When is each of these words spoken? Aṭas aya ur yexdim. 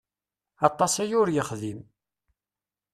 Aṭas 0.67 0.93
aya 1.03 1.15
ur 1.21 1.27
yexdim. 1.31 1.79